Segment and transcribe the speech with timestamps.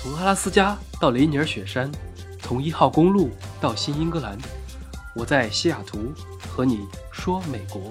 [0.00, 1.90] 从阿拉斯加到雷尼尔雪山，
[2.38, 4.38] 从一号公路到新英格兰，
[5.16, 7.90] 我在西雅图和你说美国。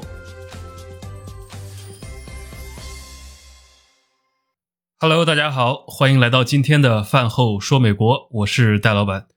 [4.99, 9.27] Hello，大家好，欢迎来到今天的饭后说美国，我是戴老板。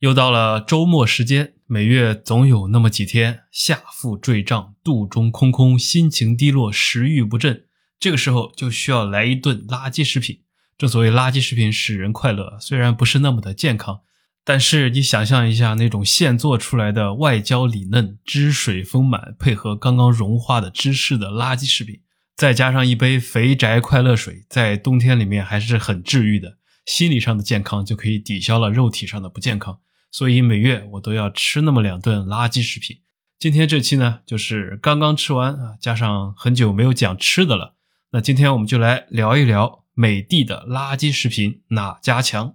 [0.00, 7.66] 又到了周末时间，每月总有那么几天下腹坠胀、肚中空空、心情低落、食欲不振，
[8.00, 10.40] 这个时候就需要来一顿垃圾食品。
[10.78, 14.00] 正所谓垃圾食品使人快乐，虽然不是那么的健康，
[14.44, 22.00] 但是你想象一下那种现做出来的外焦里嫩、汁水丰满，配合刚刚融化的芝士的垃圾食品，
[22.36, 26.58] 再加上一杯肥宅快乐水，在冬天里面还是很治愈的。
[26.84, 29.78] 心理上的健康就可以抵消了肉体上的不健康，
[30.10, 32.98] 所以每月我都要吃那么两顿垃圾食品。
[33.38, 37.76] 今天这期呢，就是刚刚吃完啊，加上很久没有讲吃的了，
[38.12, 39.85] 那今天我们就来聊一聊。
[39.98, 42.54] 美的的垃圾食品哪家强？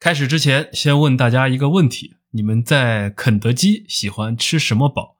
[0.00, 5.18] 开始之前，先问大家一个问题：你们在肯德基喜欢吃什么堡？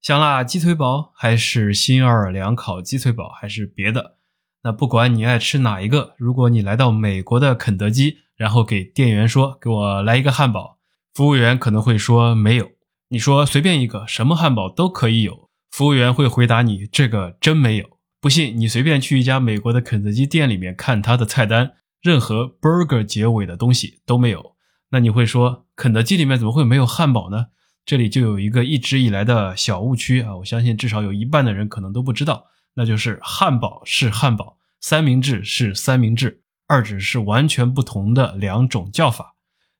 [0.00, 4.18] 香辣鸡腿堡，还是新奥尔良烤鸡腿堡，还是别的？
[4.62, 10.78] 那不管你爱吃哪一个，如果你来到美国的肯德基，然后给店员说：“给我来一个汉堡。”
[11.12, 12.70] 服务员可能会说：“没有。”
[13.10, 17.93] 你说：“随便一个，什么汉堡都可以有。”服务员会回答你：“这个真没有。”
[18.24, 24.56] 不信，你随便去一家美国的肯德基店里面看它的菜单，任何 burger 结尾的东西都没有。
[24.92, 27.48] 那你会说，肯德基里面怎么会没有汉堡呢？
[27.84, 30.38] 这里就有一个一直以来的小误区啊！
[30.38, 39.33] 我相信至少有一半的人可能都不知道，那就是汉堡是汉堡，三明治是三明治，二者是完全不同的两种叫法。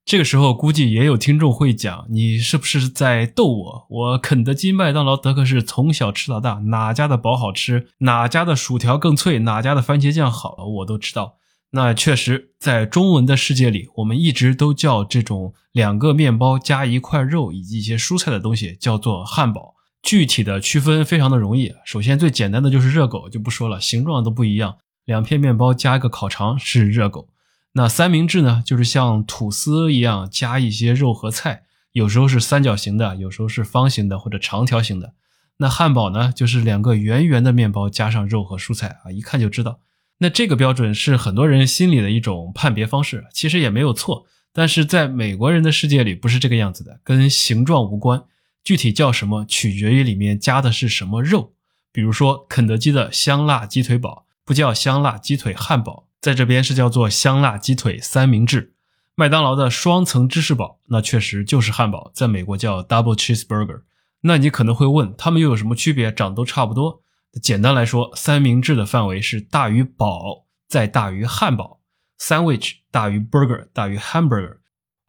[0.05, 3.87] 这个时候估计也有听众会讲，你是不是在逗我？
[3.89, 11.37] 我肯德基、麦当劳、德克士从小吃到大，哪家的堡好吃，哪家的薯条更脆，哪家的番茄酱好了，我都知道。
[11.71, 19.75] 那确实，在中文的世界里，我们一直都叫这种两个面包加一块肉以及一些蔬菜的东西叫做汉堡。
[20.03, 24.77] 具体的区分非常的容易，首先最简单的就是热狗，就不说了，形状都不一样，
[25.07, 27.29] 两片面包加一个烤肠是热狗。
[27.77, 35.15] 那三明治呢，就是像吐司一样加一些肉和菜，有时候是三角形的，有时候是方形的或者长条形的。
[35.57, 39.81] 那汉堡呢，就是两个圆圆的面包加上肉和蔬菜啊，一看就知道。
[40.19, 44.27] 那这个标准是很多人心里的一种判别方式，其实也没有错。
[44.53, 48.23] 但是在美国人的世界里不是这个样子的，跟形状无关，
[48.63, 51.55] 具体叫什么取决于里面加的是什么肉。
[51.91, 56.04] 比如说肯德基的香辣鸡腿堡不叫香辣鸡腿汉堡。
[56.25, 58.73] 在这边是叫做香辣鸡腿三明治，
[59.15, 63.83] 麦当劳的双层芝士堡，那确实就是汉堡，在美国叫 double cheeseburger。
[64.23, 66.11] 那你可能会问，它们又有什么区别？
[66.11, 67.03] 长都差不多。
[67.43, 71.81] 简单来说，三明治的范围是大于堡，再大于汉堡
[72.19, 74.57] ；sandwich 大于 burger，大于 hamburger。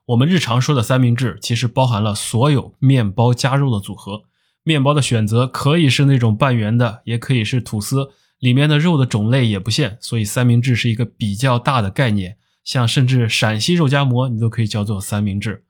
[0.08, 4.24] 我们日常说的三明治，其实包含了所有面包加肉的组合。
[4.64, 8.12] 面包的选择可以是那种半圆的，也可以是吐司。
[8.40, 12.38] 里面的肉的种类也不限，所以三明治是一个比较大的概念。
[12.64, 15.66] 像甚至陕西肉夹馍，你都可以叫做三明治。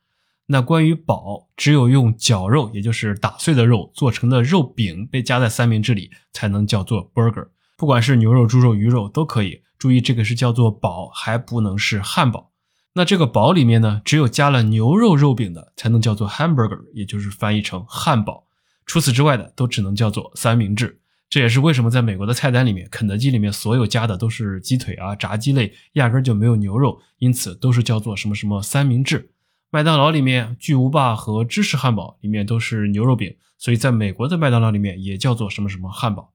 [0.48, 7.48] 那关于堡，只有用绞肉，也就是打碎的肉做成的肉饼被夹在三明治里，才能叫做 burger。
[7.76, 9.62] 不管是牛肉、猪肉、鱼肉都可以。
[9.78, 12.52] 注意，这个是叫做堡，还不能是汉堡。
[12.94, 18.46] 那这个堡里面呢，只有加了牛肉肉饼的，才能叫做 hamburger，也就是翻译成汉堡。
[18.86, 21.02] 除此之外的，都只能叫做三明治。
[21.30, 29.32] 这也是为什么在美国的菜单里面，肯德基里面所有加的都是鸡腿啊、炸鸡类，压根就没有牛肉，因此都是叫做什么什么三明治。
[29.72, 36.32] 麦当劳里面巨无霸和芝士汉堡里面都是牛肉饼，所以在美国的麦当劳里面也叫做什么什么汉堡。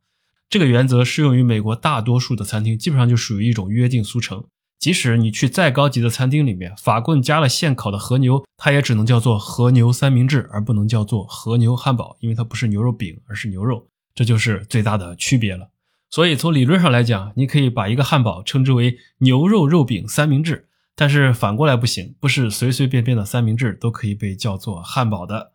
[0.50, 4.44] 这个原则适用于美国大多数的餐厅，基本上就属于一种约定俗成。
[4.78, 13.86] 即使你去再高级的餐厅里面，法棍加了现烤的和牛，它也只能叫做和牛三明治，而不能叫做和牛汉堡，因为它不是牛肉饼，而是牛肉。
[14.20, 15.70] 这就是最大的区别了。
[16.10, 25.52] 所以从理论上来讲，你可以把一个汉堡称之为牛肉肉饼三明治，但是反过来不行，不是随随便便的三明治都可以被叫做汉堡的。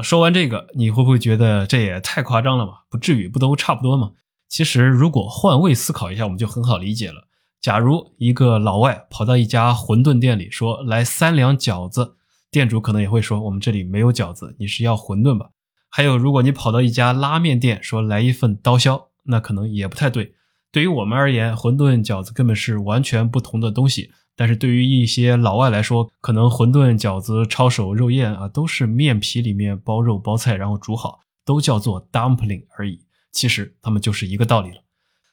[0.00, 2.74] 说完这个，你会不会觉得这也太夸张了嘛？
[2.88, 4.12] 不至于，不都差不多吗？
[4.48, 7.26] 其实如果换位思考一下，我们就很好理解了。
[7.60, 12.14] 假如一个老外跑到一家馄饨店里说来三两饺子，
[12.48, 15.50] 店主可能也会说我们这里没有饺子，你是要馄饨吧？
[15.88, 20.34] 还有，如果你跑到一家拉面店说来一份刀削，那可能也不太对。
[20.70, 24.10] 对于我们而言，馄饨、饺子根本是完全不同的东西。
[24.38, 33.00] 但是对于一些老外来说，可能馄饨、饺子、抄手、肉燕啊，都是面皮里面包肉包菜，然后煮好，都叫做 dumpling 而已。
[33.32, 34.82] 其实它们就是一个道理了。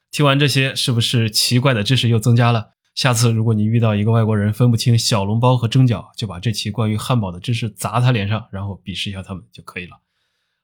[0.09, 2.67] 听完这些，是不是奇怪的知识又增加了？
[2.95, 9.99] 下次如果你遇到一个外国人分不清小笼包和蒸饺，就把这期关于汉堡的知识砸他脸上，然后鄙视一下他们就可以了。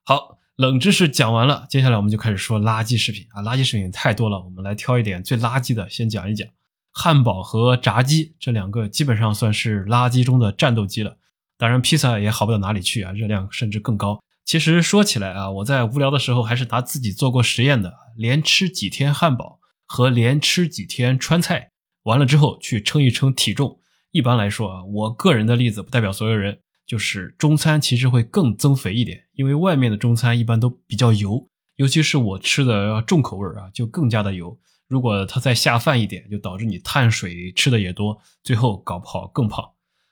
[0.09, 6.47] 好，冷知识讲完了，接下来我们就开始说垃圾食品啊，垃圾食品太多了，我们来挑一点最垃圾的先讲一讲。
[6.91, 11.15] 汉堡和炸鸡这两个基本上算是垃圾中的战斗机了。
[11.59, 14.19] 当然，披萨也好不到哪里去啊，热量甚至更高。
[14.45, 21.69] 其实说起来啊，我在无聊的时候还是拿自己做过实验的，连吃几天汉堡和连吃几天川菜，
[22.05, 23.79] 完了之后去称一称体重。
[24.09, 34.57] 一般来说啊，我个人的例子不代表所有人，就是中餐其实会更增肥一点，因为外面的中餐一般都比较油，尤其是我吃的重口味啊，就更加的油。
[34.87, 39.63] 如果它再下饭一点，就导致你碳水吃的也多，最后搞不好更胖。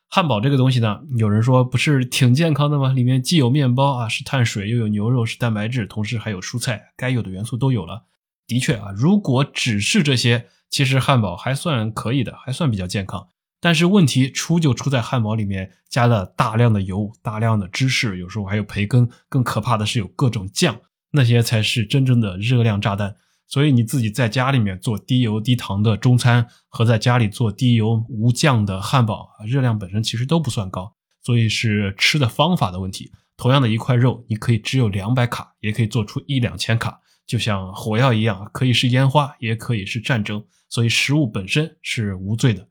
[0.07, 2.93] 汉堡这个东西呢，有人说不是挺健康的吗？
[2.93, 8.05] 里面既有面包啊，是碳水，又有牛肉是蛋白质，同时还有蔬菜，该有的元素都有了。
[8.45, 13.29] 的确啊，如果只是这些，其实汉堡还算可以的，还算比较健康。
[13.67, 20.79] 但是问题出就出在汉堡里面加了大量的油、大量的芝士，有时候还有培根，更可怕的是有各种酱，
[21.11, 23.17] 那些才是真正的热量炸弹。
[23.45, 33.11] 所以你自己在家里面做低油低糖的中餐，和在家里做低油无酱的汉堡，热量本身其实都不算高，所以是吃的方法的问题。
[33.35, 40.41] 同样的一块肉，你可以只有两百卡，也可以做出一两千卡，就像火药一样，可以是烟花，也可以是战争。
[40.69, 42.69] 所以食物本身是无罪的。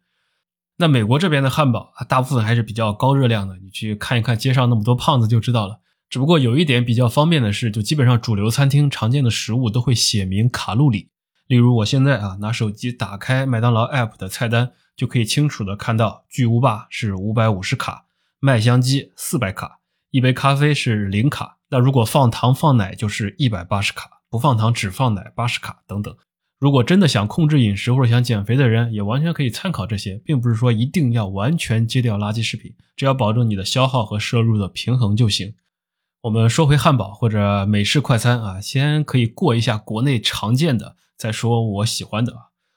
[0.79, 5.81] 那美国这边的汉堡啊，大部分还是比较高热量的，你去看一看街上那么多胖子就知道了。
[6.09, 11.11] 只不过有一点比较方便的是，就基本上主流餐厅常见的食物都会写明卡路里。
[11.47, 18.07] 例如，我现在啊拿手机打开麦当劳 App 的菜单，就可以清楚的看到巨无霸是五百五十卡，
[18.39, 19.79] 麦香鸡四百卡，
[20.11, 21.57] 一杯咖啡是零卡。
[21.71, 26.15] 那如果放糖放奶就是一百八十卡，不放糖只放奶八十卡等等。
[26.59, 35.55] 如果真的想控制饮食或者想减肥的人，也完全可以参考这些，并不是说一定要完全戒掉垃圾食品，只要保证你的消耗和摄入的平衡就行。
[36.23, 42.33] 我们说回汉堡或者美式快餐啊，先可以过一下国内常见的，再说我喜欢的。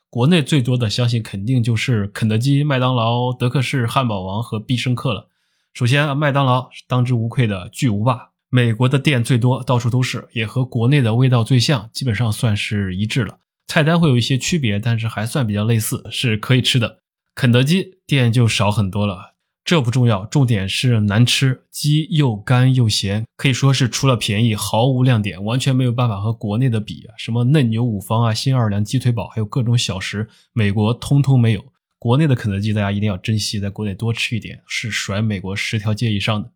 [0.10, 5.30] 国内最多的，相信肯定就是肯德基、麦当劳、德克士、汉堡王和必胜客了。
[5.74, 13.38] 首先，麦当劳是当之无愧的巨无霸，美国的店最多，到处都是，也和国内的味道最像，基本上算是一致了。
[13.70, 16.98] 菜单会有一些区别，但是还算比较类似，是可以吃的。
[17.36, 19.36] 肯德基店就少很多了。
[19.64, 27.14] 这不重要，重点是难吃，鸡又干又咸，可以说是除了便宜毫无亮点，完全没有办法和国内的比啊！
[27.20, 31.64] 什么嫩牛五方啊、新奥尔良鸡腿堡，还有各种小食，美国通通没有。
[32.00, 36.52] 国内的肯德基大家一定要珍惜，在国内多吃一点，是甩美国十条街以上的。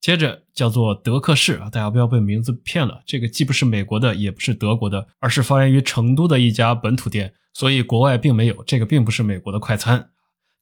[0.00, 10.10] 接着叫做德克士啊，大家不要被名字骗了，这个既不是美国的，也不是德国的，而是发源于成都的一家本土店，所以国外并没有，这个并不是美国的快餐。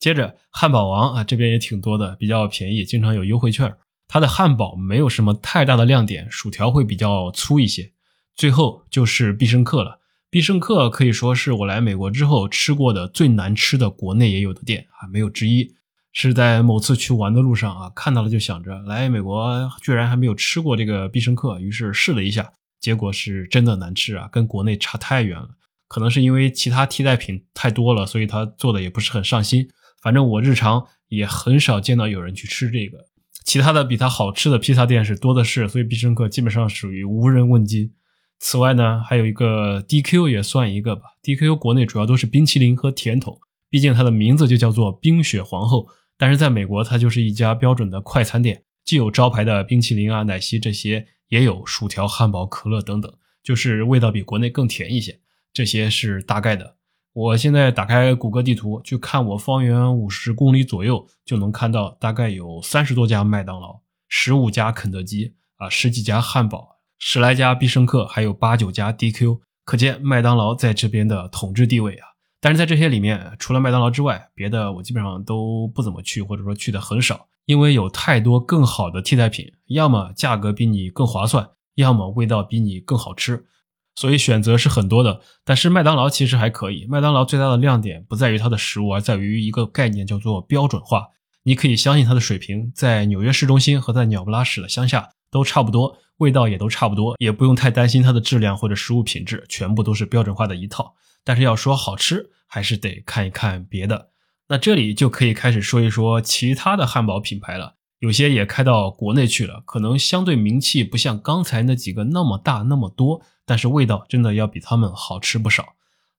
[0.00, 3.74] 接着，汉堡王啊，这边也挺多的，比较便宜，经常有优惠券。
[4.06, 7.92] 它的汉堡没有什么太大的亮点，薯条会比较粗一些。
[8.36, 10.00] 最后就是必胜客了，
[10.30, 15.74] 必胜客可以说是我来美国之后吃过的最难吃的国内也有的店啊，没有之一。
[16.14, 25.48] 是在某次去玩的路上啊，看到了就想着来美国居然还没有吃过这个必胜客，于是试了一下，结果是真的难吃啊，跟国内差太远了。
[25.88, 29.68] 可能是因为其他替代品太多了，所以他做的也不是很上心。
[30.00, 32.98] 反正我日常也很少见到有人去吃这个，
[33.44, 37.92] 其他的比它好吃的披萨店是多的是，所以必胜客基本上属于无人问津。
[38.38, 43.36] 此外呢，还有一个 DQ 也算一个吧，DQ 国内主要都是冰淇淋和甜筒，
[43.68, 45.88] 毕竟它的名字就叫做冰雪皇后。
[46.16, 55.20] 但是在美国，它就是一家标准的快餐店，既有招牌的冰淇淋啊、奶昔这些，也有薯条、汉堡、可乐等等，就是味道比国内更甜一些。
[55.52, 56.76] 这些是大概的。
[57.12, 72.13] 我现在打开谷歌地图，去看我方圆五十公里左右，就能看到大概有三十多家麦当劳，十五家肯德基啊，十几家汉堡，十来家必胜客，还有八九家 DQ，可见麦当劳在这边的统治地位啊。
[72.44, 83.46] 但是在这些里面，除了麦当劳之外，别的我基本上都不怎么去，或者说去的很少，因为有太多更好的替代品，要么价格比你更划算，要么味道比你更好吃。
[83.94, 86.84] 所以选择是很多的，但是麦当劳其实还可以。
[86.86, 91.06] 麦当劳最大的亮点不在于它的食物，而在于一个概念叫做标准化。
[91.44, 100.94] 你可以相信它的水平，在纽约市中心和在鸟不拉屎的乡下都差不多，味道也都差不多，也不用太担心它的质量或者食物品质，全部都是标准化的一套。
[101.26, 104.10] 但是要说好吃，还是得看一看别的。
[104.46, 107.74] 那这里就可以开始说一说其他的汉堡品牌了。
[107.98, 115.74] 有些也开到国内去了，可能相对名气不像刚才那几个那么大那么多，但是味道真的要比他们好吃不少。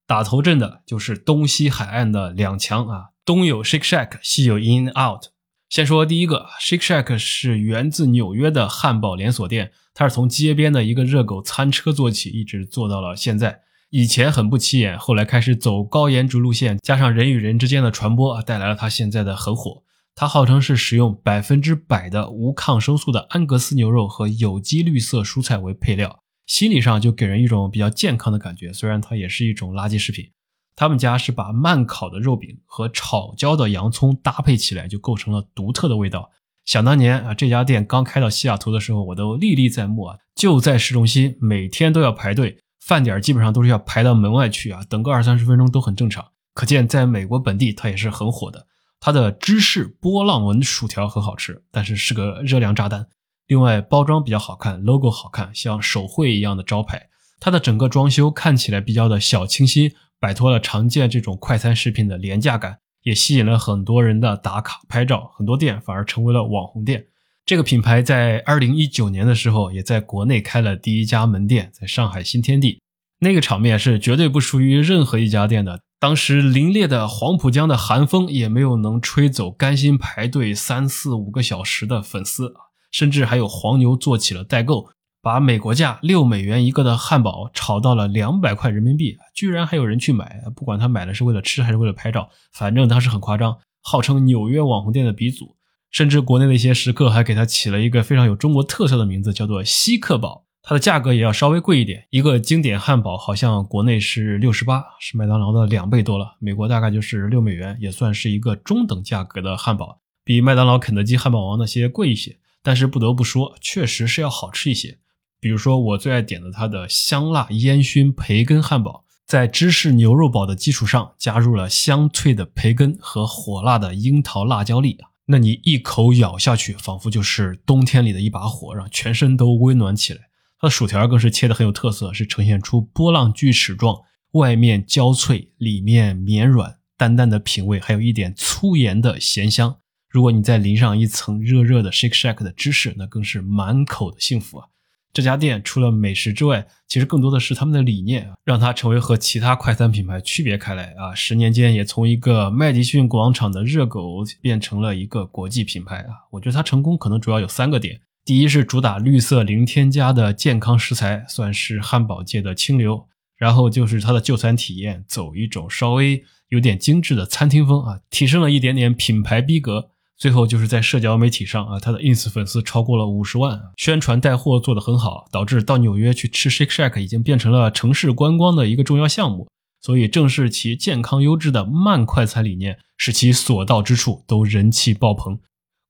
[0.05, 5.27] 打头阵的就是东西海岸的两强啊，东有 Shake Shack，西有 In Out。
[5.69, 13.61] 先说第一个，Shake Shack 是源自纽约的汉堡连锁店，它是从街边的一个热狗餐车做起，一直做到了现在。
[13.89, 19.83] 以前很不起眼，后来开始走高颜值路线，加上人与人之间的传播啊，带来了它现在的很火。
[20.15, 28.71] 它号称是使用百分之百的无抗生素的安格斯牛肉和有机绿色蔬菜为配料，心理上就给人一种比较健康的感觉。
[28.71, 30.31] 虽然它也是一种垃圾食品，
[30.75, 36.31] 他们家是把慢烤的肉饼和炒焦的洋葱搭配起来，就构成了独特的味道。
[36.65, 42.57] 想当年啊，这家店刚开到西雅图的时候，我都历历在目啊，就在市中心，每天都要排队。
[42.85, 46.23] 饭点基本上都是要排到门外去啊，等个二三十分钟都很正常。
[46.53, 48.67] 可见在美国本地它也是很火的。
[48.99, 53.07] 它的芝士波浪纹薯条很好吃，但是是个热量炸弹。
[53.47, 57.09] 另外包装比较好看，logo 好看，像手绘一样的招牌。
[57.39, 65.31] 它的整个装修看起来比较的小清新，摆脱了常见这种快餐食品的廉价感，也吸引了很多人的打卡拍照。
[65.35, 67.07] 很多店反而成为了网红店。
[67.45, 72.81] 这个品牌在二零一九年的时候，也在国内开了第一家门店，在上海新天地。
[73.19, 75.79] 那个场面是绝对不输于任何一家店的。
[75.99, 82.55] 当时凛冽的黄浦江的寒风也没有能吹走甘心排队三四五个小时的粉丝，
[82.91, 84.89] 甚至还有黄牛做起了代购，
[85.21, 90.41] 把美国价六美元一个的汉堡炒到了两百块人民币，居然还有人去买。
[90.55, 95.54] 不管他买的是为了吃还是为了拍照，反正当时很夸张，号称纽约网红店的鼻祖。
[95.95, 100.43] 甚至国内的一些食客还给它起了一个非常有中国特色的名字，叫做“西客堡”。
[100.61, 106.35] 它的价格也要稍微贵一点，一个经典汉堡好像国内是六十八，是麦当劳的两倍多了。
[106.39, 112.39] 美国大概就是六美元，也算是一个中等价格的汉堡，比麦当劳、肯德基、汉堡王那些贵一些。
[112.61, 114.97] 但是不得不说，确实是要好吃一些。
[115.39, 124.97] 比如说我最爱点的它的香辣烟熏培根汉堡，在芝士牛肉堡的基础上加入了香脆的培根和火辣的樱桃辣椒粒。
[125.27, 130.21] 那你一口咬下去，仿佛就是冬天里的一把火，让全身都温暖起来。
[130.59, 134.01] 它的薯条更是切的很有特色，是呈现出波浪锯齿状，
[134.31, 139.79] 外面焦脆，里面绵软，淡淡的品味，还有一点粗盐的咸香。
[140.09, 144.67] 如果你再淋上一层热热的 Shake Shack 的芝士，那更是满口的幸福啊！
[145.15, 151.15] 这家店除了美食之外，其实更多的是他们的理念，让它成为和其他快餐品牌区别开来啊！
[151.15, 156.27] 十年间也从一个麦迪逊广场的热狗变成了一个国际品牌啊！
[156.31, 163.07] 我觉得它成功可能主要有三个点：第一是主打绿色零添加的健康食材，算是汉堡界的清流；
[163.37, 169.91] 然后就是它的就餐体验，走一种稍微有点精致的餐厅风啊，提升了一点点品牌逼格。
[170.17, 179.47] 最后就是在社交媒体上啊，他的 ins 粉丝超过了五十万，宣传带货做得很好，导致到纽约去吃 Shake Shack 已经变成了城市观光的一个重要项目。
[179.81, 185.37] 所以正是其健康优质的慢快餐理念，使其所到之处都人气爆棚。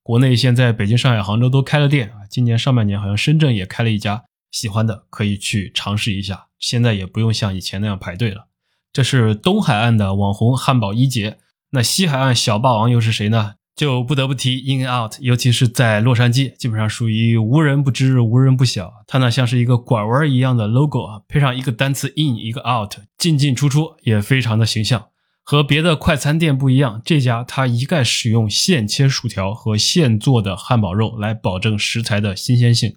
[0.03, 6.48] 国内现在北京、上海、杭州都开了店啊，今年上半年好像深圳也开了一家，喜欢的可以去尝试一下。
[6.60, 8.48] 现在也不用像以前那样排队了。
[8.91, 11.38] 这是东海岸的网红汉堡一杰，
[11.72, 13.53] 那西海岸小霸王又是谁呢？
[13.75, 18.94] 就不得不提 In and Out，尤其是在洛杉矶，基本上属于无人不知、无人不晓。
[19.05, 25.08] 它呢像是一个拐弯一样的 logo 啊，配上一个单词 In，一个 Out，进进出出也非常的形象。
[25.44, 32.96] 和别的快餐店不一样，这家它一概使用现切薯条和现做的汉堡肉来保证食材的新鲜性。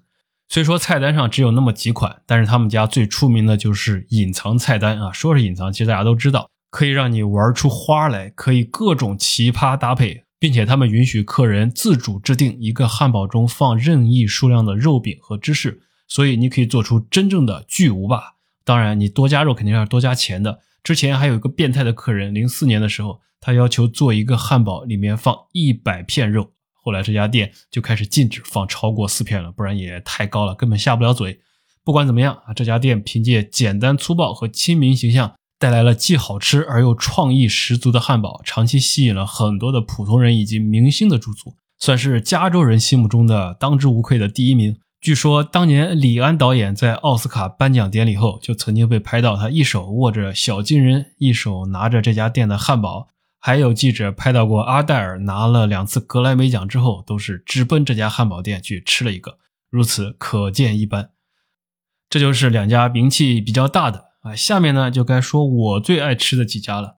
[0.48, 5.12] 虽说菜单上只有那么几款，但是他们家最出名的就是隐藏菜单啊。
[5.12, 10.24] 说是隐藏，其实大家都知道，可以让你玩出花来，可以各种奇葩搭配。
[10.38, 18.34] 并且他们允许客人自主制定一个汉堡中放任意数量的肉饼和芝士，所以你可以做出真正的巨无霸。
[18.64, 20.60] 当然，你多加肉肯定要多加钱的。
[20.84, 31.40] 之前还有一个变态的客人，零四年的时候，他要求做一个汉堡里面放一百片肉，后来这家店就开始禁止放超过四片了，不然也太高了，根本下不了嘴。
[31.82, 35.34] 不管怎么样啊，这家店凭借简单粗暴和亲民形象。
[35.58, 44.76] 带来了既好吃而又创意十足的汉堡，长期吸引了很多的普通人以及明星的驻足，算是加州人心目中的当之无愧的第一名。
[45.00, 53.08] 据说当年李安导演在奥斯卡颁奖典礼后，就曾经被拍到他一手握着小金人，一手拿着这家店的汉堡。
[53.40, 59.38] 还有记者拍到过阿黛尔拿了两次格莱美奖之后，都是直奔这家汉堡店去吃了一个，
[59.70, 61.10] 如此可见一斑。
[62.10, 64.07] 这就是两家名气比较大的。
[64.28, 66.96] 啊，下面呢就该说我最爱吃的几家了。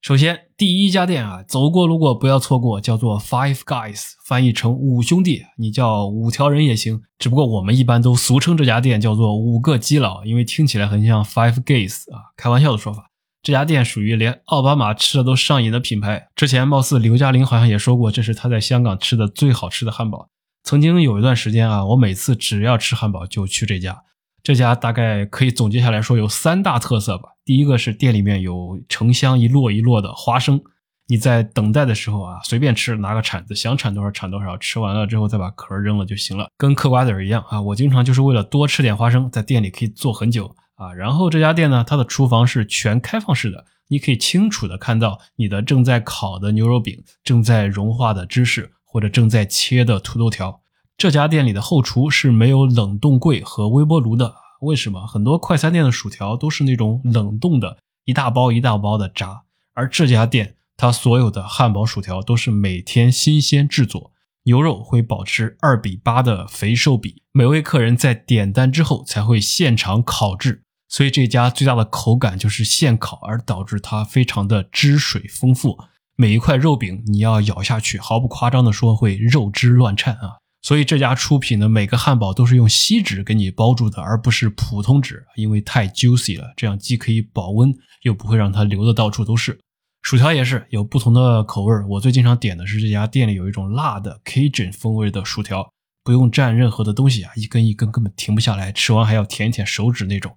[0.00, 7.02] 首先，第一家店啊，走过路过不要错过，叫做 Five Guys，翻译成五兄弟，你叫五条人也行。
[7.18, 13.10] 只不过我们一般都俗称这家店叫做五个基佬，因为听起来很像 Five Guys 啊，开玩笑的说法。
[13.42, 16.28] 这家店属于连奥巴马吃的都上瘾的品牌。
[16.34, 20.28] 之前貌似刘嘉玲好像也说过，这是他在香港吃的最好吃的汉堡。
[20.62, 24.02] 曾经有一段时间啊，我每次只要吃汉堡就去这家。
[24.44, 27.30] 这家大概可以总结下来说有三大特色吧。
[27.46, 30.60] 第一个是店里面有成箱一摞一摞的花生，
[31.08, 37.60] 你在等待的时候啊，随便吃，拿个铲子想铲多少铲多少，吃完了之后再把壳扔了就行了，跟嗑瓜子儿一样啊。
[37.60, 40.54] 我经常就是为了多吃点花生，在店里可以坐很久。
[40.76, 50.60] 啊，然后这家店呢，它的厨房是全开放式的，你可以清楚的看到你的正在烤的牛肉饼、正在融化的芝士或者正在切的土豆条。
[50.96, 55.06] 这家店里的后厨是没有冷冻柜和微波炉的，为什么？
[55.06, 59.42] 很多快餐店的薯条都是那种冷冻的，一大包一大包的炸，
[59.74, 64.12] 而这家店它所有的汉堡薯条都是每天新鲜制作。
[64.46, 75.78] 牛肉会保持二比八的肥瘦比，每位客人在点单之后才会现场烤制，所以这家最大的口感就是现烤，而导致它非常的汁水丰富。
[76.16, 80.36] 每一块肉饼你要咬下去，毫不夸张的说会肉汁乱颤啊！
[80.64, 89.60] 所以这家出品的每个汉堡都是用锡纸给你包住的，而不是普通纸，因为太 juicy 了，这样既可以保温，又不会让它流的到处都是。
[90.00, 95.70] 薯条也是有不同的口味我最经常点的是这家店里有一种辣的 Cajun 风味的薯条，
[96.02, 100.34] 不用蘸任何的东西啊，一根一根根本停不下来，吃完还要舔一舔手指那种。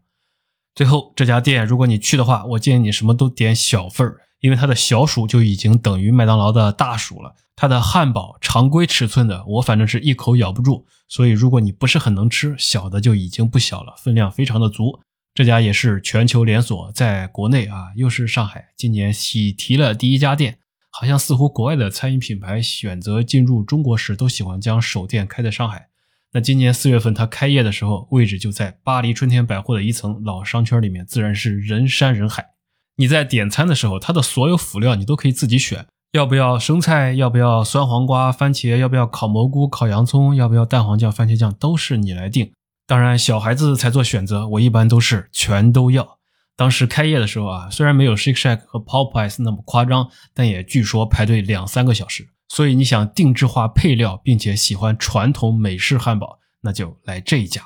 [0.76, 7.36] 最后这家店，如果你去的话，我建议你什么都点小份儿，因为它的小薯就已经等于麦当劳的大薯了。
[7.56, 15.00] 它的汉堡常规尺寸的，我反正是一口咬不住，所以如果你不是很能吃，小的就已经不小了，分量非常的足。
[15.34, 20.60] 这家也是全球连锁，在国内啊，又是上海，今年喜提了第一家店。
[20.90, 25.90] 好像似乎国外的餐饮品牌选择进入中国时，都喜欢将首店开在上海。
[26.32, 32.57] 那今年四月份它开业的时候，位置就在巴黎春天百货的一层老商圈里面，自然是人山人海。
[32.98, 42.52] 你在点餐的时候，它的所有辅料你都可以自己选，要不要生菜，要不要酸黄瓜、番茄，要不要烤蘑菇、烤洋葱，要不要蛋黄酱、番茄酱，都是你来定。
[42.88, 46.18] 当然，小孩子才做选择，我一般都是全都要。
[46.56, 52.30] 当时开业的时候啊，虽然没有 Shake Shack 和 Popeyes 那么夸张，但也据说排队两三个小时。
[52.50, 57.62] 所以你想定制化配料，并且喜欢传统美式汉堡，那就来这一家。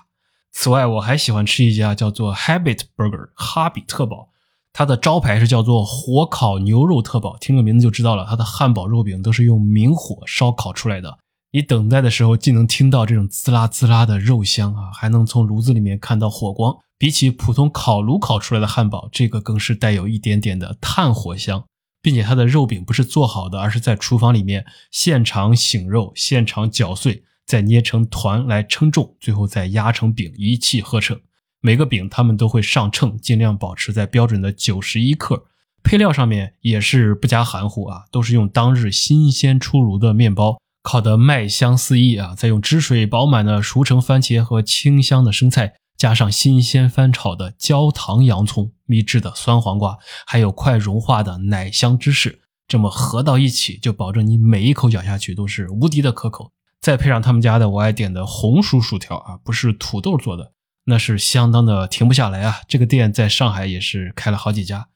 [0.52, 4.31] 此外，我还喜欢吃一家叫做 Habit Burger 哈比特堡，
[4.74, 11.18] 它的招牌是叫做火烤牛肉特堡，听个名字就知道了，它的汉堡肉饼都是用明火烧烤出来的。
[11.52, 16.78] 你等待的时候，既能听到这种滋啦滋啦的肉香啊，还能从炉子里面看到火光。
[16.98, 21.66] 比起普通烤炉烤出来的汉堡，这个更是带有一点点的炭火香，
[22.02, 31.20] 并且它的肉饼不是做好的，而是在厨房里面现场醒肉、现场搅碎，再捏成团来称重，最后再压成饼，一气呵成。
[31.62, 35.46] 每个饼他们都会上秤，尽量保持在标准的九十一克。
[35.84, 40.60] 配料上面也是不加含糊啊，都是用当日新鲜出炉的面包。
[40.84, 42.34] 烤得麦香四溢啊！
[42.36, 56.52] 再用汁水饱满的熟成番茄和清香的生菜，加上新鲜翻炒的焦糖洋葱、秘制的酸黄瓜，还有快融化的奶香芝士，这么合到一起，就保证你每一口咬下去都是无敌的可口。
[56.80, 60.54] 再配上他们家的我爱点的红薯薯条啊，不是土豆做的，
[60.86, 62.62] 那是相当的停不下来啊！
[62.68, 64.88] 这个店在上海也是开了好几家。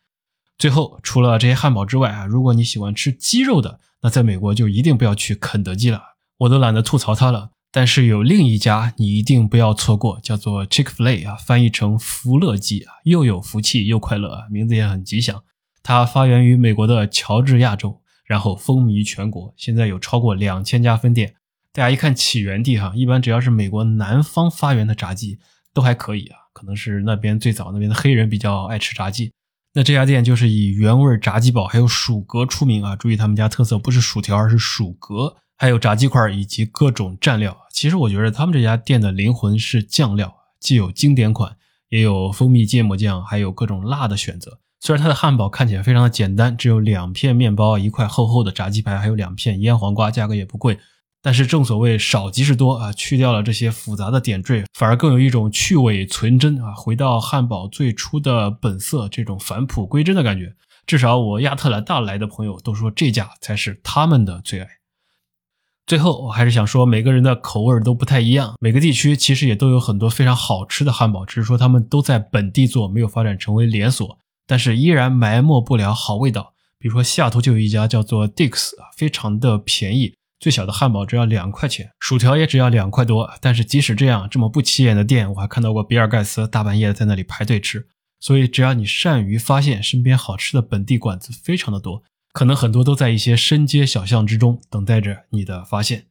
[0.57, 6.01] 最后，除了这些汉堡之外啊，如果你喜欢吃鸡肉的，那在美国就一定不要去肯德基了，
[6.39, 7.51] 我都懒得吐槽它了。
[7.71, 15.43] 但是有另一家你一定不要错过，叫做 Chick-fil-A 啊，翻译成福乐鸡啊，又有福气又快乐啊，名字也很吉祥。
[15.83, 21.35] 它发源于美国的乔治亚州，然后风靡全国，现在有超过两千家分店。
[21.73, 25.39] 大家一看起源地哈，一般只要是美国南方发源的炸鸡
[25.75, 29.31] 都还可以啊，可能是那边最早那边的黑人比较爱吃炸鸡。
[29.73, 32.95] 那这家店就是以原味炸鸡堡还有薯格出名啊！
[32.95, 37.57] 注意他们家特色不是薯条，而是薯格，还有炸鸡块以及各种蘸料。
[37.73, 41.57] 其实我觉得他们这家店的灵魂是酱料，既有经典款，
[41.89, 44.59] 也有蜂蜜芥末酱，还有各种辣的选择。
[44.79, 50.79] 虽然它的汉堡看起来非常的简单，只有两片面包、一块厚厚的炸鸡排，还有两片腌黄瓜，价格也不贵。
[51.25, 60.53] 但是正所谓少即是多啊，去掉了这些复杂的点缀，反而更有一种去伪存真啊，回到汉堡最初的本色，这种返璞归真的感觉。
[60.85, 64.67] 至少我亚特兰大来的朋友都说这家才是他们的最爱。
[65.87, 76.53] 最后，我还是想说，每个人的口味都不太一样，每个地区其实也都有很多非常好吃的汉堡，只是说他们都在本地做，没有发展成为连锁，但是依然埋没不了好味道。
[76.77, 80.13] 比如说西雅图就有一家叫做 Dix 啊，非常的便宜。
[80.39, 83.31] 最小的汉堡只要两块钱，薯条也只要两块多。
[83.41, 87.87] 但是即使这样，这么不起眼的店，我还看到过比尔盖茨大半夜在那里排队吃。
[88.19, 96.07] 所以只要你善于发现，身边好吃的本地馆子非常的多，可能很多都在一些深街小巷之中等待着你的发现。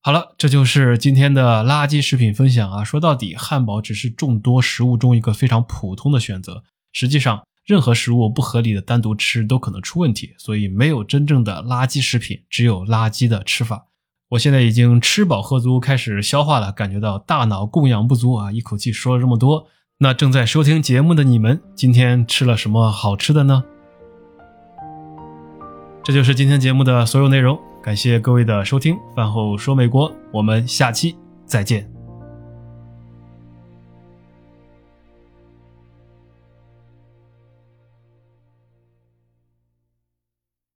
[0.00, 2.84] 好了，这就是今天的垃圾食品分享啊。
[2.84, 6.62] 说到底，汉堡只是众多食物中一个非常普通的选择。
[6.92, 13.86] 实际上，任何食物不合理的单独吃都可能出问题，所以没有真正的垃圾食品，只有垃圾的吃法。
[14.30, 18.52] 我现在已经吃饱喝足，开始消化了，感觉到大脑供氧不足啊！
[18.52, 19.66] 一口气说了这么多，
[19.98, 23.64] 那正在收听节目的你们，今天吃了什么好吃的呢？
[26.04, 27.58] 这就是今天节目的所有内容。
[27.82, 31.95] 感谢各位的收听，饭后说美国，我们下期再见。